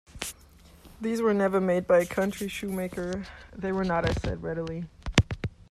“These 0.99 1.21
were 1.21 1.31
never 1.31 1.61
made 1.61 1.85
by 1.85 1.99
a 1.99 2.07
country 2.07 2.47
shoemaker.” 2.47 3.27
“They 3.55 3.71
were 3.71 3.83
not,” 3.83 4.09
I 4.09 4.13
said 4.13 4.41
readily. 4.41 4.85